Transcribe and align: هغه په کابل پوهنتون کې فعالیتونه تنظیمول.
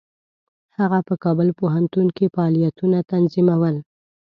هغه 0.77 0.99
په 1.07 1.13
کابل 1.23 1.47
پوهنتون 1.59 2.07
کې 2.17 2.31
فعالیتونه 2.33 2.97
تنظیمول. 3.11 3.75